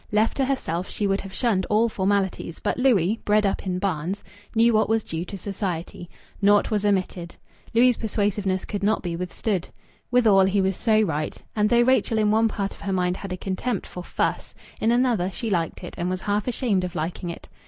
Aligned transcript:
Left 0.11 0.35
to 0.37 0.45
herself 0.45 0.89
she 0.89 1.05
would 1.05 1.21
have 1.21 1.31
shunned 1.31 1.67
all 1.69 1.87
formalities; 1.87 2.57
but 2.57 2.79
Louis, 2.79 3.17
bred 3.23 3.45
up 3.45 3.67
in 3.67 3.77
Barnes, 3.77 4.23
knew 4.55 4.73
what 4.73 4.89
was 4.89 5.03
due 5.03 5.23
to 5.25 5.37
society. 5.37 6.09
Naught 6.41 6.71
was 6.71 6.87
omitted. 6.87 7.35
Louis' 7.75 7.97
persuasiveness 7.97 8.65
could 8.65 8.81
not 8.81 9.03
be 9.03 9.15
withstood. 9.15 9.67
Withal, 10.09 10.45
he 10.45 10.59
was 10.59 10.75
so 10.75 11.03
right. 11.03 11.39
And 11.55 11.69
though 11.69 11.83
Rachel 11.83 12.17
in 12.17 12.31
one 12.31 12.47
part 12.47 12.71
of 12.73 12.81
her 12.81 12.91
mind 12.91 13.15
had 13.17 13.31
a 13.31 13.37
contempt 13.37 13.85
for 13.85 14.03
"fuss," 14.03 14.55
in 14.79 14.91
another 14.91 15.29
she 15.31 15.51
liked 15.51 15.83
it 15.83 15.93
and 15.99 16.09
was 16.09 16.21
half 16.21 16.47
ashamed 16.47 16.83
of 16.83 16.95
liking 16.95 17.29
it. 17.29 17.47